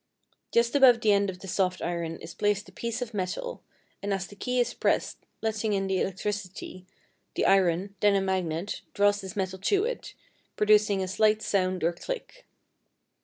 Just 0.51 0.75
above 0.75 0.99
the 0.99 1.11
end 1.11 1.29
of 1.29 1.37
the 1.41 1.47
soft 1.47 1.79
iron 1.79 2.15
is 2.21 2.33
placed 2.33 2.67
a 2.67 2.71
piece 2.71 3.03
of 3.03 3.13
metal, 3.13 3.61
and 4.01 4.11
as 4.11 4.25
the 4.25 4.35
key 4.35 4.59
is 4.59 4.73
pressed 4.73 5.19
letting 5.43 5.73
in 5.73 5.85
the 5.85 6.01
electricity, 6.01 6.87
the 7.35 7.45
iron 7.45 7.93
(then 7.99 8.15
a 8.15 8.21
magnet) 8.21 8.81
draws 8.95 9.21
this 9.21 9.35
metal 9.35 9.59
to 9.59 9.83
it, 9.85 10.15
producing 10.55 11.03
a 11.03 11.07
slight 11.07 11.43
sound 11.43 11.83
or 11.83 11.93
click. 11.93 12.47